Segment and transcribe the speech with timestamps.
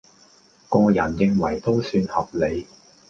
[0.67, 2.65] 個人認為都算合理